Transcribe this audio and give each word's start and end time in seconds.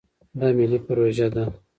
دا 0.39 0.47
ملي 0.57 0.79
پروژه 0.85 1.27
ده. 1.33 1.43